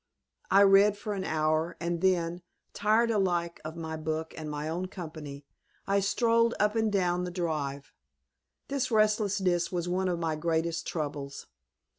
I 0.49 0.61
read 0.63 0.97
for 0.97 1.13
an 1.13 1.23
hour, 1.23 1.77
and 1.79 2.01
then, 2.01 2.41
tired 2.73 3.11
alike 3.11 3.61
of 3.63 3.75
my 3.75 3.97
book 3.97 4.33
and 4.35 4.49
my 4.49 4.67
own 4.67 4.87
company, 4.87 5.45
I 5.85 5.99
strolled 5.99 6.55
up 6.59 6.75
and 6.75 6.91
down 6.91 7.23
the 7.23 7.29
drive. 7.29 7.93
This 8.67 8.89
restlessness 8.89 9.71
was 9.71 9.87
one 9.87 10.07
of 10.07 10.17
my 10.17 10.35
greatest 10.35 10.87
troubles. 10.87 11.45